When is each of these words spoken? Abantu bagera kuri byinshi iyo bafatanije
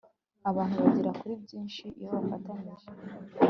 Abantu 0.49 0.75
bagera 0.85 1.11
kuri 1.19 1.33
byinshi 1.43 1.83
iyo 1.99 2.09
bafatanije 2.15 2.87